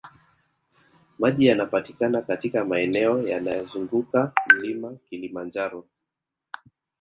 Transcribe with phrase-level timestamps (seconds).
[1.19, 5.87] Maji yanapatikana katika maeneo yanayozunguka mlima kilimanjaro